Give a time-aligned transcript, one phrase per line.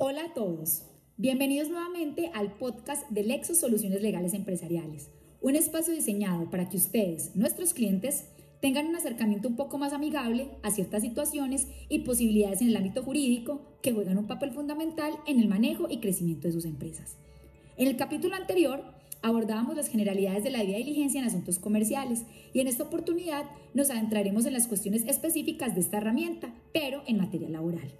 [0.00, 0.84] Hola a todos.
[1.16, 7.34] Bienvenidos nuevamente al podcast de Lexus Soluciones Legales Empresariales, un espacio diseñado para que ustedes,
[7.34, 8.26] nuestros clientes,
[8.62, 13.02] tengan un acercamiento un poco más amigable a ciertas situaciones y posibilidades en el ámbito
[13.02, 17.16] jurídico que juegan un papel fundamental en el manejo y crecimiento de sus empresas.
[17.76, 18.84] En el capítulo anterior
[19.22, 22.22] abordábamos las generalidades de la debida diligencia en asuntos comerciales
[22.54, 27.18] y en esta oportunidad nos adentraremos en las cuestiones específicas de esta herramienta, pero en
[27.18, 27.90] materia laboral.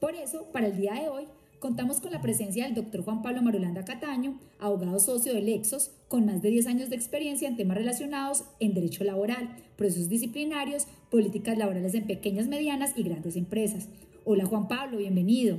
[0.00, 1.24] Por eso, para el día de hoy,
[1.58, 6.26] contamos con la presencia del doctor Juan Pablo Marulanda Cataño, abogado socio de Lexos, con
[6.26, 11.56] más de 10 años de experiencia en temas relacionados en derecho laboral, procesos disciplinarios, políticas
[11.56, 13.88] laborales en pequeñas, medianas y grandes empresas.
[14.26, 15.56] Hola Juan Pablo, bienvenido.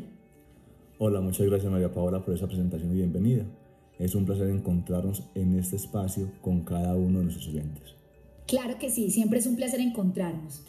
[0.99, 3.43] Hola, muchas gracias María Paola por esa presentación y bienvenida.
[3.97, 7.95] Es un placer encontrarnos en este espacio con cada uno de nuestros oyentes.
[8.45, 10.63] Claro que sí, siempre es un placer encontrarnos.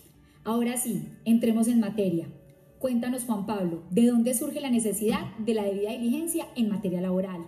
[0.45, 2.29] Ahora sí, entremos en materia.
[2.78, 7.41] Cuéntanos, Juan Pablo, ¿de dónde surge la necesidad de la debida diligencia en materia laboral?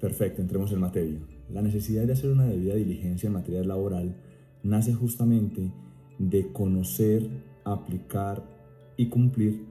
[0.00, 1.18] Perfecto, entremos en materia.
[1.50, 4.16] La necesidad de hacer una debida diligencia en materia laboral
[4.62, 5.70] nace justamente
[6.18, 7.28] de conocer,
[7.64, 8.42] aplicar
[8.96, 9.66] y cumplir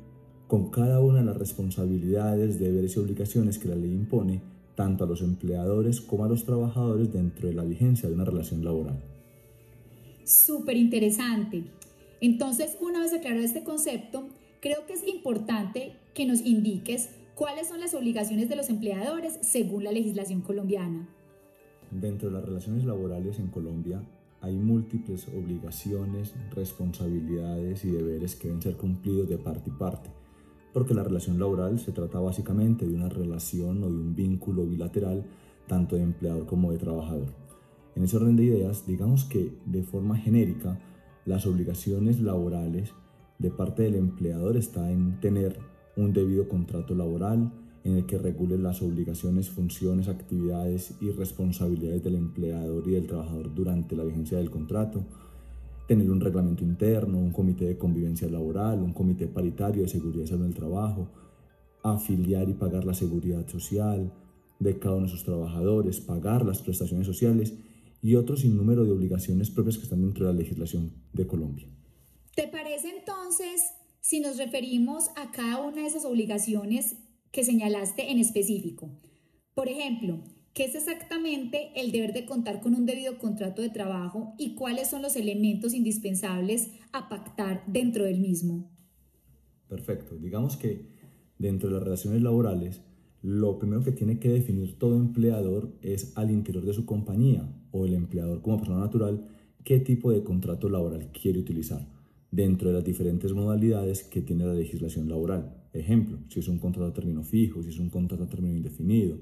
[0.48, 4.42] con cada una de las responsabilidades, deberes y obligaciones que la ley impone
[4.76, 8.64] tanto a los empleadores como a los trabajadores dentro de la vigencia de una relación
[8.64, 9.02] laboral.
[10.24, 11.64] Súper interesante.
[12.22, 14.28] Entonces, una vez aclarado este concepto,
[14.64, 19.84] creo que es importante que nos indiques cuáles son las obligaciones de los empleadores según
[19.84, 21.10] la legislación colombiana.
[21.92, 24.02] Dentro de las relaciones laborales en Colombia
[24.40, 30.10] hay múltiples obligaciones, responsabilidades y deberes que deben ser cumplidos de parte y parte,
[30.72, 35.26] porque la relación laboral se trata básicamente de una relación o de un vínculo bilateral
[35.68, 37.34] tanto de empleador como de trabajador.
[37.98, 40.80] En ese orden de ideas, digamos que de forma genérica,
[41.26, 42.94] las obligaciones laborales
[43.44, 45.60] de parte del empleador está en tener
[45.98, 47.52] un debido contrato laboral
[47.84, 53.54] en el que regule las obligaciones, funciones, actividades y responsabilidades del empleador y del trabajador
[53.54, 55.04] durante la vigencia del contrato,
[55.90, 60.28] tener un reglamento interno, un comité de convivencia laboral, un comité paritario de seguridad y
[60.28, 61.10] salud del trabajo,
[61.84, 64.14] afiliar y pagar la seguridad social
[64.58, 67.54] de cada uno de sus trabajadores, pagar las prestaciones sociales
[68.02, 71.68] y otro sinnúmero de obligaciones propias que están dentro de la legislación de Colombia.
[72.36, 73.62] ¿Te parece entonces
[74.02, 76.96] si nos referimos a cada una de esas obligaciones
[77.32, 78.90] que señalaste en específico?
[79.54, 80.20] Por ejemplo,
[80.56, 84.90] ¿qué es exactamente el deber de contar con un debido contrato de trabajo y cuáles
[84.90, 88.68] son los elementos indispensables a pactar dentro del mismo?
[89.68, 90.16] Perfecto.
[90.18, 90.88] Digamos que
[91.38, 92.82] dentro de las relaciones laborales,
[93.22, 97.86] lo primero que tiene que definir todo empleador es al interior de su compañía o
[97.86, 99.28] el empleador como persona natural
[99.64, 101.93] qué tipo de contrato laboral quiere utilizar
[102.34, 105.54] dentro de las diferentes modalidades que tiene la legislación laboral.
[105.72, 109.18] Ejemplo, si es un contrato a término fijo, si es un contrato a término indefinido,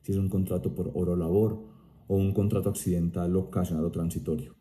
[0.00, 1.62] si es un contrato por oro labor
[2.08, 4.54] o un contrato accidental ocasional o transitorio.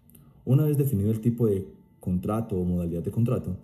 [0.43, 1.65] Una vez definido el tipo de
[2.01, 3.57] contrato o modalidad de contrato,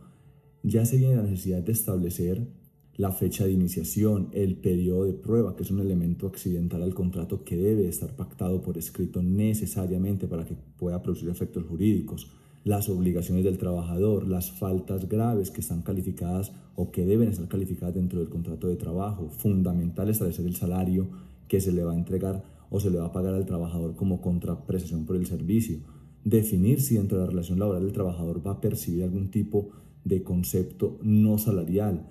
[0.64, 2.48] ya se viene la necesidad de establecer
[2.96, 7.44] la fecha de iniciación, el periodo de prueba, que es un elemento accidental al contrato
[7.44, 12.32] que debe estar pactado por escrito necesariamente para que pueda producir efectos jurídicos,
[12.64, 17.96] las obligaciones del trabajador, las faltas graves que están calificadas o que deben estar calificadas
[17.96, 19.30] dentro del contrato de trabajo.
[19.30, 21.10] Fundamental establecer el salario
[21.48, 24.22] que se le va a entregar o se le va a pagar al trabajador como
[24.22, 25.80] contraprestación por el servicio.
[26.24, 29.70] Definir si dentro de la relación laboral el trabajador va a percibir algún tipo
[30.04, 32.08] de concepto no salarial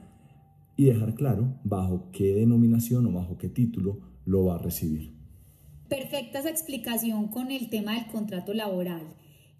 [0.76, 5.12] y dejar claro bajo qué denominación o bajo qué título lo va a recibir.
[5.88, 9.02] Perfecta esa explicación con el tema del contrato laboral.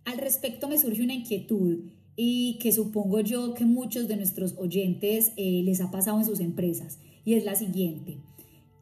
[0.05, 5.33] Al respecto me surge una inquietud y que supongo yo que muchos de nuestros oyentes
[5.37, 8.19] eh, les ha pasado en sus empresas y es la siguiente.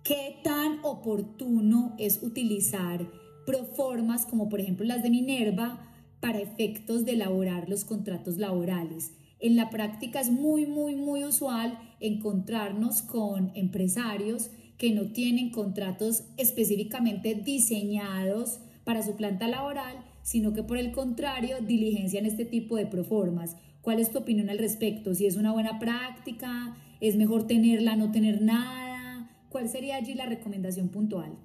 [0.02, 3.10] ¿Qué tan oportuno es utilizar
[3.44, 9.12] proformas como por ejemplo las de Minerva para efectos de elaborar los contratos laborales?
[9.38, 16.24] En la práctica es muy, muy, muy usual encontrarnos con empresarios que no tienen contratos
[16.36, 19.96] específicamente diseñados para su planta laboral
[20.26, 23.56] sino que por el contrario diligencian este tipo de proformas.
[23.80, 25.14] ¿Cuál es tu opinión al respecto?
[25.14, 29.30] Si es una buena práctica, es mejor tenerla, no tener nada.
[29.50, 31.38] ¿Cuál sería allí la recomendación puntual?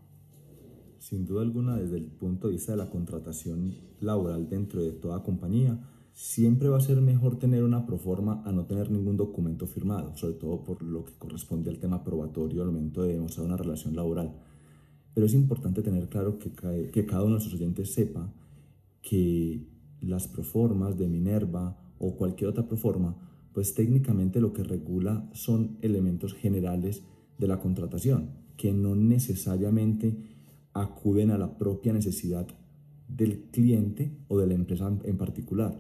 [0.98, 5.22] Sin duda alguna, desde el punto de vista de la contratación laboral dentro de toda
[5.22, 5.80] compañía,
[6.14, 10.34] siempre va a ser mejor tener una proforma a no tener ningún documento firmado, sobre
[10.34, 14.34] todo por lo que corresponde al tema probatorio al momento de demostrar una relación laboral.
[15.14, 16.52] Pero es importante tener claro que,
[16.92, 18.34] que cada uno de nuestros oyentes sepa
[19.02, 19.68] que
[20.02, 23.16] las proformas de Minerva o cualquier otra proforma,
[23.54, 27.04] pues técnicamente lo que regula son elementos generales
[27.38, 30.18] de la contratación, que no necesariamente
[30.74, 32.48] acuden a la propia necesidad
[33.08, 35.78] del cliente o de la empresa en particular.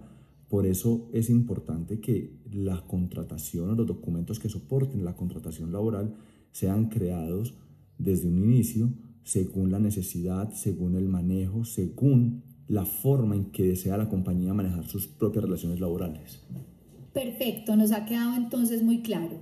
[0.49, 6.13] Por eso es importante que la contratación o los documentos que soporten la contratación laboral
[6.51, 7.55] sean creados
[7.97, 8.89] desde un inicio
[9.23, 14.87] según la necesidad, según el manejo, según la forma en que desea la compañía manejar
[14.87, 16.41] sus propias relaciones laborales.
[17.13, 19.39] Perfecto, nos ha quedado entonces muy claro.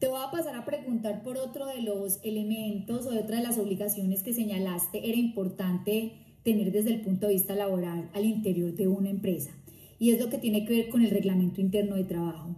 [0.00, 3.44] Te voy a pasar a preguntar por otro de los elementos o de otra de
[3.44, 8.74] las obligaciones que señalaste era importante tener desde el punto de vista laboral al interior
[8.74, 9.52] de una empresa.
[10.00, 12.56] Y es lo que tiene que ver con el reglamento interno de trabajo.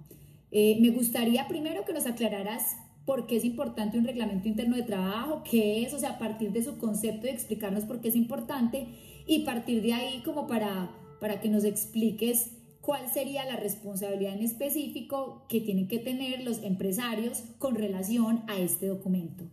[0.50, 4.82] Eh, me gustaría primero que nos aclararas por qué es importante un reglamento interno de
[4.82, 8.17] trabajo, qué es, o sea, a partir de su concepto y explicarnos por qué es
[8.17, 8.87] importante
[9.26, 10.91] y partir de ahí como para,
[11.21, 16.62] para que nos expliques cuál sería la responsabilidad en específico que tienen que tener los
[16.62, 19.44] empresarios con relación a este documento.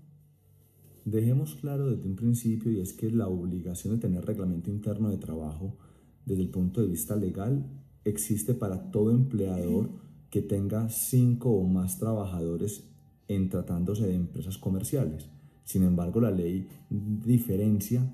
[1.05, 5.17] Dejemos claro desde un principio y es que la obligación de tener reglamento interno de
[5.17, 5.77] trabajo
[6.25, 7.65] desde el punto de vista legal
[8.05, 9.89] existe para todo empleador
[10.29, 12.83] que tenga cinco o más trabajadores
[13.27, 15.27] en tratándose de empresas comerciales.
[15.63, 18.13] Sin embargo, la ley diferencia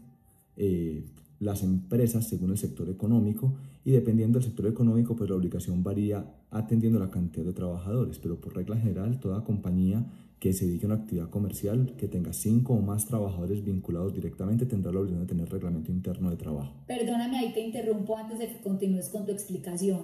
[0.55, 1.05] eh,
[1.39, 3.53] las empresas según el sector económico
[3.85, 8.39] y dependiendo del sector económico, pues la obligación varía atendiendo la cantidad de trabajadores, pero
[8.41, 10.05] por regla general, toda compañía
[10.39, 14.65] que se dedique a una actividad comercial que tenga cinco o más trabajadores vinculados directamente
[14.65, 16.73] tendrá la obligación de tener reglamento interno de trabajo.
[16.85, 20.03] Perdóname, ahí te interrumpo antes de que continúes con tu explicación.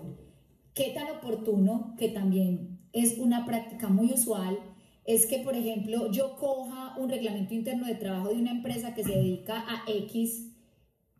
[0.73, 4.57] ¿Qué tan oportuno, que también es una práctica muy usual,
[5.05, 9.03] es que, por ejemplo, yo coja un reglamento interno de trabajo de una empresa que
[9.03, 10.52] se dedica a X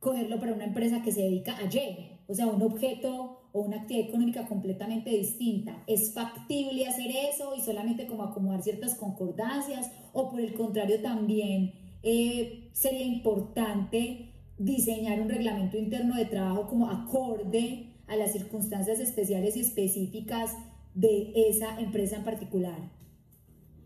[0.04, 3.78] cogerlo para una empresa que se dedica a Y, o sea, un objeto o una
[3.78, 5.84] actividad económica completamente distinta.
[5.88, 9.92] ¿Es factible hacer eso y solamente como acomodar ciertas concordancias?
[10.12, 11.72] ¿O por el contrario también
[12.04, 19.56] eh, sería importante diseñar un reglamento interno de trabajo como acorde a las circunstancias especiales
[19.56, 20.56] y específicas
[20.94, 22.92] de esa empresa en particular?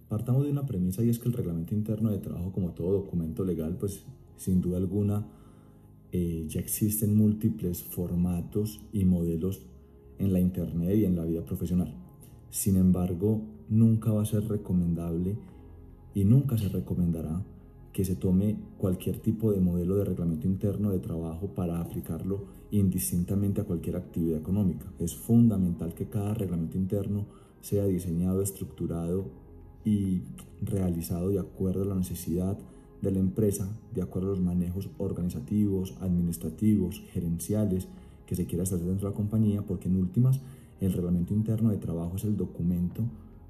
[0.09, 3.43] Partamos de una premisa y es que el reglamento interno de trabajo, como todo documento
[3.43, 4.03] legal, pues
[4.37, 5.25] sin duda alguna
[6.11, 9.65] eh, ya existen múltiples formatos y modelos
[10.19, 11.93] en la Internet y en la vida profesional.
[12.49, 15.37] Sin embargo, nunca va a ser recomendable
[16.13, 17.43] y nunca se recomendará
[17.91, 23.61] que se tome cualquier tipo de modelo de reglamento interno de trabajo para aplicarlo indistintamente
[23.61, 24.85] a cualquier actividad económica.
[24.99, 27.25] Es fundamental que cada reglamento interno
[27.61, 29.25] sea diseñado, estructurado
[29.83, 30.21] y
[30.61, 32.57] realizado de acuerdo a la necesidad
[33.01, 37.87] de la empresa de acuerdo a los manejos organizativos, administrativos, gerenciales
[38.25, 40.41] que se quiera hacer dentro de la compañía, porque en últimas
[40.81, 43.03] el reglamento interno de trabajo es el documento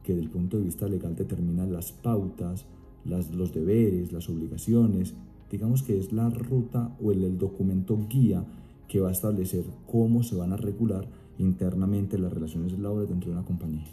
[0.03, 2.65] que desde el punto de vista legal determina las pautas,
[3.05, 5.13] los deberes, las obligaciones,
[5.51, 8.45] digamos que es la ruta o el, el documento guía
[8.87, 11.07] que va a establecer cómo se van a regular
[11.37, 13.85] internamente las relaciones laborales dentro de una compañía.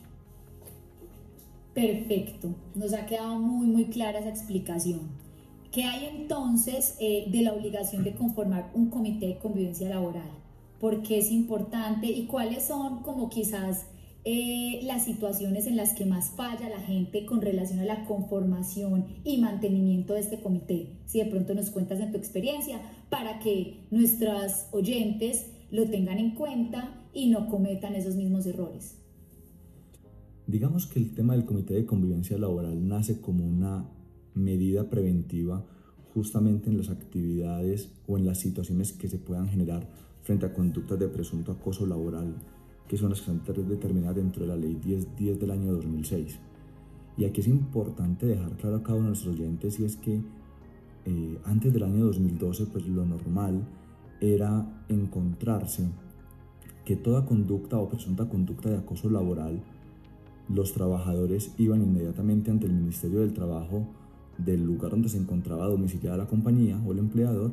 [1.75, 5.01] Perfecto, nos ha quedado muy muy clara esa explicación.
[5.75, 10.31] ¿Qué hay entonces eh, de la obligación de conformar un comité de convivencia laboral?
[10.79, 13.87] ¿Por qué es importante y cuáles son como quizás
[14.25, 19.07] eh, las situaciones en las que más falla la gente con relación a la conformación
[19.25, 21.01] y mantenimiento de este comité?
[21.07, 26.37] Si de pronto nos cuentas en tu experiencia para que nuestras oyentes lo tengan en
[26.37, 29.01] cuenta y no cometan esos mismos errores.
[30.47, 33.91] Digamos que el tema del comité de convivencia laboral nace como una
[34.35, 35.65] medida preventiva
[36.13, 39.89] justamente en las actividades o en las situaciones que se puedan generar
[40.23, 42.35] frente a conductas de presunto acoso laboral,
[42.89, 46.39] que son las que están determinadas dentro de la ley 1010 del año 2006.
[47.17, 50.23] Y aquí es importante dejar claro a cada uno de nuestros oyentes y es que
[51.05, 53.67] eh, antes del año 2012 pues lo normal
[54.21, 55.89] era encontrarse
[56.85, 59.63] que toda conducta o presunta conducta de acoso laboral
[60.49, 63.87] los trabajadores iban inmediatamente ante el Ministerio del Trabajo
[64.39, 67.53] del lugar donde se encontraba domiciliada la compañía o el empleador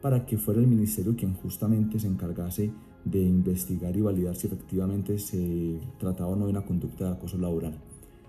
[0.00, 2.70] para que fuera el ministerio quien justamente se encargase
[3.04, 7.38] de investigar y validar si efectivamente se trataba o no de una conducta de acoso
[7.38, 7.78] laboral.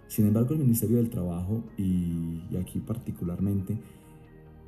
[0.08, 3.78] Sin embargo, el Ministerio del Trabajo y, aquí particularmente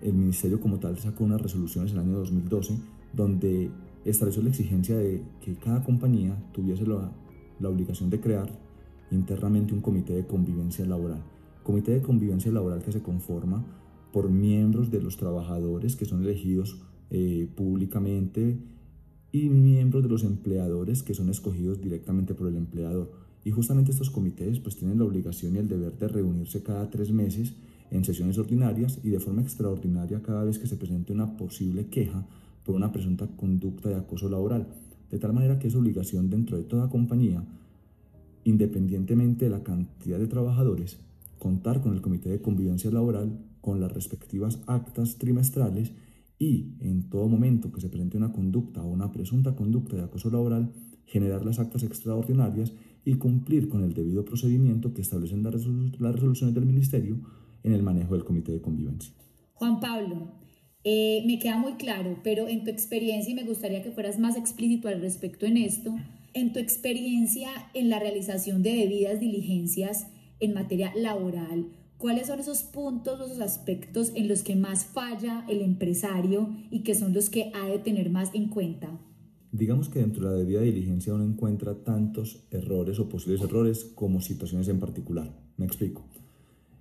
[0.02, 2.78] el Ministerio como tal sacó unas resoluciones en el año 2012
[3.14, 3.70] donde
[4.06, 8.50] estableció la exigencia de que cada compañía tuviese la obligación de crear
[9.12, 11.22] internamente un comité de convivencia laboral
[11.70, 13.64] comité de convivencia laboral que se conforma
[14.12, 18.58] por miembros de los trabajadores que son elegidos eh, públicamente
[19.32, 23.12] y miembros de los empleadores que son escogidos directamente por el empleador.
[23.46, 27.12] Y justamente estos comités pues tienen la obligación y el deber de reunirse cada tres
[27.12, 27.54] meses
[27.92, 32.26] en sesiones ordinarias y de forma extraordinaria cada vez que se presente una posible queja
[32.66, 34.66] por una presunta conducta de acoso laboral,
[35.12, 37.44] de tal manera que es obligación dentro de toda compañía,
[38.44, 40.98] independientemente de la cantidad de trabajadores,
[41.40, 45.94] contar con el Comité de Convivencia Laboral, con las respectivas actas trimestrales
[46.38, 50.30] y en todo momento que se presente una conducta o una presunta conducta de acoso
[50.30, 50.72] laboral,
[51.06, 52.72] generar las actas extraordinarias
[53.04, 57.20] y cumplir con el debido procedimiento que establecen las, resoluciones del Ministerio
[57.64, 59.14] en el manejo del Comité de Convivencia.
[59.54, 60.32] Juan Pablo,
[60.84, 64.38] eh, me queda muy claro, pero en tu experiencia, y me gustaría que fueras más
[64.38, 65.96] explícito al respecto en esto,
[66.34, 70.08] en tu experiencia en la realización de debidas diligencias
[70.40, 71.68] en materia laboral,
[71.98, 76.96] ¿cuáles son esos puntos, esos aspectos en los que más falla el empresario y que
[76.96, 79.00] son los que ha de tener más en cuenta?
[79.52, 84.22] Digamos que dentro de la debida diligencia uno encuentra tantos errores o posibles errores como
[84.22, 85.34] situaciones en particular.
[85.58, 86.06] Me explico.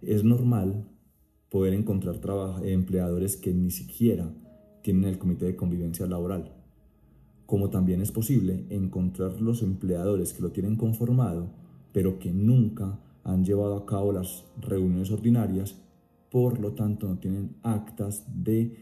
[0.02, 0.84] Es normal
[1.48, 2.20] poder encontrar
[2.64, 4.30] empleadores que ni siquiera
[4.82, 6.52] tienen el comité de convivencia laboral,
[7.46, 11.50] como también es posible encontrar los empleadores que lo tienen conformado,
[11.92, 15.76] pero que nunca han llevado a cabo las reuniones ordinarias,
[16.30, 18.74] por lo tanto no tienen actas de,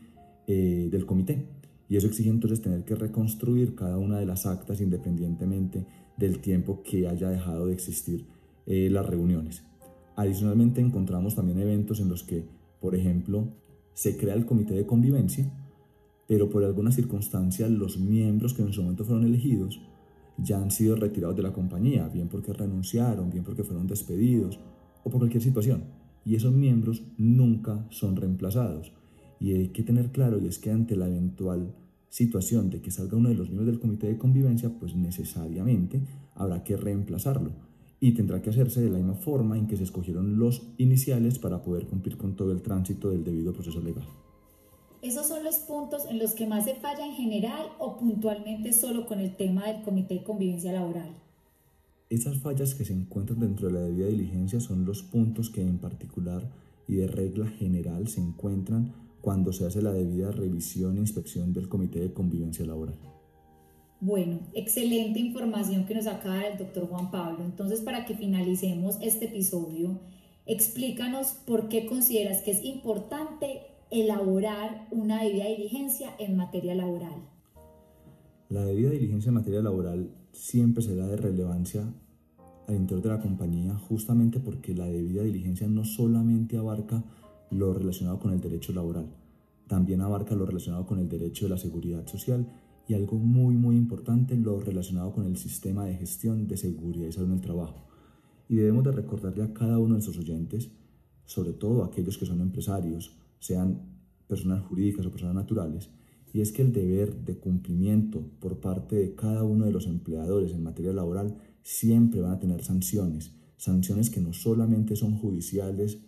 [0.46, 1.44] eh, del comité.
[1.88, 5.84] Y eso exige entonces tener que reconstruir cada una de las actas independientemente
[6.16, 8.24] del tiempo que haya dejado de existir
[8.66, 9.64] eh, las reuniones.
[10.14, 12.44] Adicionalmente encontramos también eventos en los que,
[12.80, 13.48] por ejemplo,
[13.94, 15.50] se crea el comité de convivencia,
[16.28, 19.80] pero por alguna circunstancia los miembros que en su momento fueron elegidos
[20.38, 24.58] ya han sido retirados de la compañía, bien porque renunciaron, bien porque fueron despedidos
[25.04, 25.84] o por cualquier situación.
[26.24, 28.92] Y esos miembros nunca son reemplazados.
[29.38, 31.74] Y hay que tener claro, y es que ante la eventual
[32.08, 36.00] situación de que salga uno de los miembros del comité de convivencia, pues necesariamente
[36.34, 37.52] habrá que reemplazarlo.
[38.00, 41.62] Y tendrá que hacerse de la misma forma en que se escogieron los iniciales para
[41.62, 44.04] poder cumplir con todo el tránsito del debido proceso legal.
[45.02, 49.06] ¿Esos son los puntos en los que más se falla en general o puntualmente solo
[49.06, 51.14] con el tema del Comité de Convivencia Laboral?
[52.08, 55.78] Esas fallas que se encuentran dentro de la debida diligencia son los puntos que en
[55.78, 56.48] particular
[56.88, 61.68] y de regla general se encuentran cuando se hace la debida revisión e inspección del
[61.68, 62.96] Comité de Convivencia Laboral.
[64.00, 67.44] Bueno, excelente información que nos acaba el doctor Juan Pablo.
[67.44, 69.98] Entonces, para que finalicemos este episodio,
[70.46, 77.28] explícanos por qué consideras que es importante elaborar una debida diligencia en materia laboral?
[78.48, 81.84] La debida diligencia en materia laboral siempre será de relevancia
[82.66, 87.04] al interior de la compañía justamente porque la debida diligencia no solamente abarca
[87.50, 89.06] lo relacionado con el derecho laboral,
[89.68, 92.46] también abarca lo relacionado con el derecho de la seguridad social
[92.88, 97.12] y algo muy muy importante, lo relacionado con el sistema de gestión de seguridad y
[97.12, 97.86] salud en el trabajo.
[98.48, 100.70] Y debemos de recordarle a cada uno de sus oyentes,
[101.24, 103.82] sobre todo aquellos que son empresarios, sean
[104.26, 105.90] personas jurídicas o personas naturales,
[106.32, 110.52] y es que el deber de cumplimiento por parte de cada uno de los empleadores
[110.52, 115.98] en materia laboral siempre van a tener sanciones, sanciones que no solamente son judiciales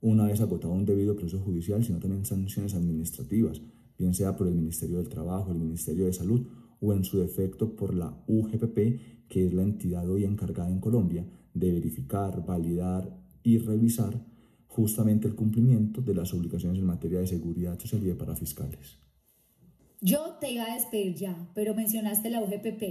[0.00, 3.62] una vez agotado un debido proceso judicial, sino también sanciones administrativas,
[3.98, 6.46] bien sea por el Ministerio del Trabajo, el Ministerio de Salud
[6.80, 11.26] o en su defecto por la UGPP, que es la entidad hoy encargada en Colombia
[11.54, 14.24] de verificar, validar y revisar
[14.68, 18.98] justamente el cumplimiento de las obligaciones en materia de seguridad social y de parafiscales.
[20.00, 22.82] Yo te iba a despedir ya, pero mencionaste la UGPP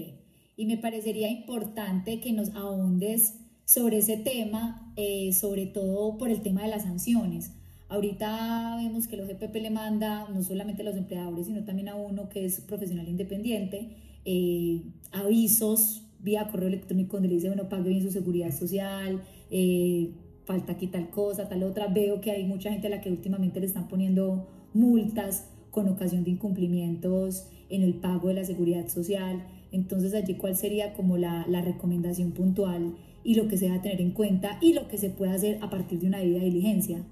[0.58, 6.42] y me parecería importante que nos ahondes sobre ese tema, eh, sobre todo por el
[6.42, 7.52] tema de las sanciones.
[7.90, 11.96] Ahorita vemos que la UGPP le manda no solamente a los empleadores, sino también a
[11.96, 14.82] uno que es profesional independiente, eh,
[15.12, 20.12] avisos vía correo electrónico donde le dice, bueno, pague bien su seguridad social, eh,
[20.48, 21.88] falta aquí tal cosa, tal otra.
[21.88, 26.24] Veo que hay mucha gente a la que últimamente le están poniendo multas con ocasión
[26.24, 29.46] de incumplimientos en el pago de la seguridad social.
[29.74, 33.82] Entonces allí cuál sería como la, la recomendación puntual y lo que se va a
[33.82, 37.04] tener en cuenta y lo que se puede hacer a partir de una debida diligencia.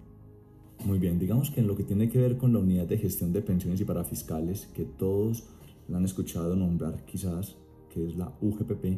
[0.86, 3.34] Muy bien, digamos que en lo que tiene que ver con la unidad de gestión
[3.34, 5.44] de pensiones y parafiscales, que todos
[5.90, 7.56] la han escuchado nombrar quizás,
[7.94, 8.98] que es la UGPP,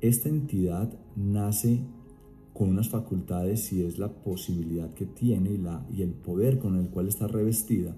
[0.00, 1.80] esta entidad nace
[2.52, 6.76] con unas facultades y es la posibilidad que tiene y, la, y el poder con
[6.76, 7.94] el cual está revestida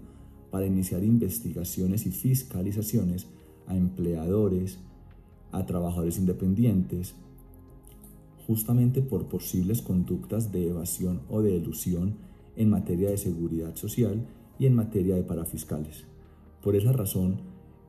[0.50, 3.26] para iniciar investigaciones y fiscalizaciones
[3.66, 4.78] a empleadores,
[5.50, 7.14] a trabajadores independientes,
[8.46, 12.16] justamente por posibles conductas de evasión o de elusión
[12.56, 14.26] en materia de seguridad social
[14.58, 16.04] y en materia de parafiscales.
[16.62, 17.40] Por esa razón,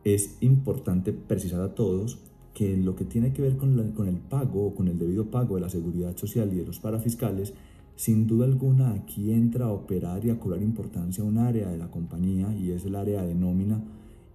[0.03, 2.19] es importante precisar a todos
[2.53, 5.55] que lo que tiene que ver con, con el pago o con el debido pago
[5.55, 7.53] de la seguridad social y de los parafiscales,
[7.95, 11.91] Sin duda alguna aquí entra a operar y a cobrar importancia un área de la
[11.91, 13.83] compañía y es el área de nómina.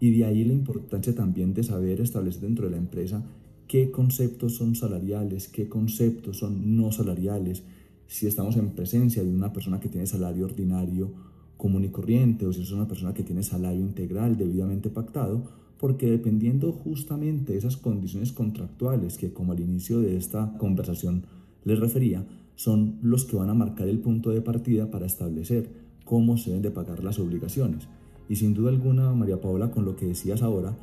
[0.00, 3.25] Y de ahí la importancia también de saber establecer dentro de la empresa
[3.66, 7.64] qué conceptos son salariales, qué conceptos son no salariales,
[8.06, 11.10] si estamos en presencia de una persona que tiene salario ordinario
[11.58, 15.42] común y corriente o si es una persona que tiene salario integral debidamente pactado,
[15.78, 21.25] porque dependiendo justamente de esas condiciones contractuales que como al inicio de esta conversación
[21.64, 22.25] les refería,
[22.56, 25.70] son los que van a marcar el punto de partida para establecer
[26.04, 27.87] cómo se deben de pagar las obligaciones.
[28.28, 30.76] Y sin duda alguna, María Paola, con lo que decías ahora,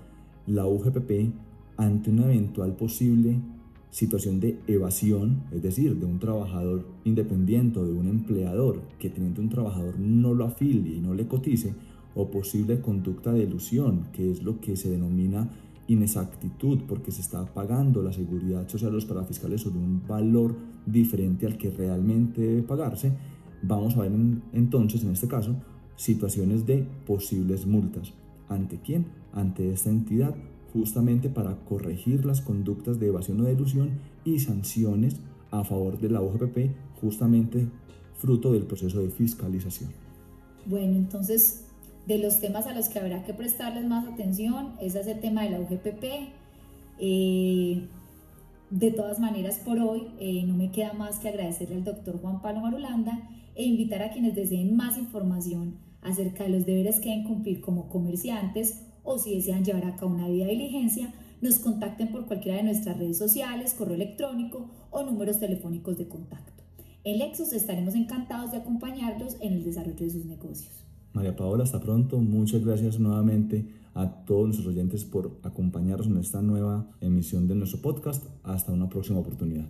[0.48, 1.34] la UGPP,
[1.78, 3.40] ante una eventual posible
[3.96, 9.42] situación de evasión, es decir, de un trabajador independiente o de un empleador que teniendo
[9.42, 11.74] un trabajador no lo afilie y no le cotice,
[12.16, 15.50] o posible conducta de ilusión, que es lo que se denomina
[15.88, 20.56] inexactitud, porque se está pagando la seguridad social a los parafiscales sobre un valor
[20.86, 23.12] diferente al que realmente debe pagarse,
[23.62, 24.12] vamos a ver
[24.54, 25.56] entonces, en este caso,
[25.96, 28.14] situaciones de posibles multas.
[28.50, 29.06] ¿Ante quién?
[29.34, 30.36] Ante esta entidad,
[30.74, 33.90] justamente para corregir las conductas de evasión o de ilusión
[34.24, 35.18] y sanciones
[35.52, 37.68] a favor de la UGPP, justamente
[38.18, 39.90] fruto del proceso de fiscalización.
[40.66, 41.65] Bueno, entonces,
[42.08, 45.50] de los temas a los que habrá que prestarles más atención es ese tema de
[45.52, 46.04] la UGPP.
[47.00, 47.88] Eh,
[48.70, 52.42] de todas maneras, por hoy eh, no me queda más que agradecerle al doctor Juan
[52.42, 57.24] Pablo Marulanda e invitar a quienes deseen más información acerca de los deberes que deben
[57.24, 62.26] cumplir como comerciantes o si desean llevar a cabo una debida diligencia, nos contacten por
[62.26, 66.64] cualquiera de nuestras redes sociales, correo electrónico o números telefónicos de contacto.
[67.04, 70.85] En Lexus estaremos encantados de acompañarlos en el desarrollo de sus negocios.
[71.16, 72.20] María Paola, hasta pronto.
[72.20, 77.82] Muchas gracias nuevamente a todos nuestros oyentes por acompañarnos en esta nueva emisión de nuestro
[77.82, 78.26] podcast.
[78.44, 79.66] Hasta una próxima oportunidad.